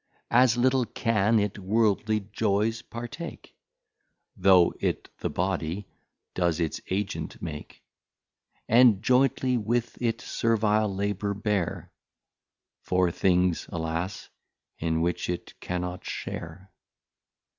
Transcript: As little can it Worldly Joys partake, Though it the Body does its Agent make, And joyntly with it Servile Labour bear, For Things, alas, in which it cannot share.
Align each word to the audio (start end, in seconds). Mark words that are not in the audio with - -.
As 0.31 0.57
little 0.57 0.85
can 0.87 1.37
it 1.37 1.59
Worldly 1.59 2.21
Joys 2.33 2.81
partake, 2.81 3.55
Though 4.35 4.73
it 4.79 5.15
the 5.19 5.29
Body 5.29 5.85
does 6.33 6.59
its 6.59 6.81
Agent 6.89 7.39
make, 7.39 7.83
And 8.67 9.03
joyntly 9.03 9.57
with 9.59 10.01
it 10.01 10.19
Servile 10.19 10.91
Labour 10.91 11.35
bear, 11.35 11.91
For 12.81 13.11
Things, 13.11 13.67
alas, 13.69 14.29
in 14.79 15.01
which 15.01 15.29
it 15.29 15.53
cannot 15.59 16.03
share. 16.03 16.71